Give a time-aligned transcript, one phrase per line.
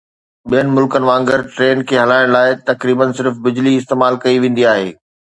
[0.49, 4.89] ٻين ملڪن وانگر، ٽرين کي هلائڻ لاء تقريبا صرف بجلي استعمال ڪئي ويندي آهي